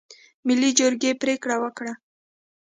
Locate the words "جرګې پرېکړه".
0.79-1.55